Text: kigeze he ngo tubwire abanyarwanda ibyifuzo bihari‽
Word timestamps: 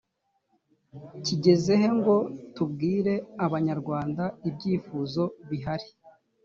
kigeze 1.25 1.71
he 1.81 1.87
ngo 1.97 2.15
tubwire 2.55 3.13
abanyarwanda 3.45 4.23
ibyifuzo 4.49 5.23
bihari‽ 5.49 5.89